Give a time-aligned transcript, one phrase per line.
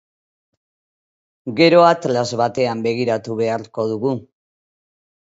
[1.59, 4.15] Gero atlas batean begiratu beharko dugu.